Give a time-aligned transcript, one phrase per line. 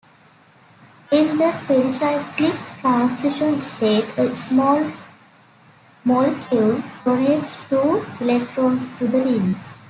[1.11, 4.91] In the pericyclic transition state, a small
[6.03, 9.55] molecule donates two electrons to the ring.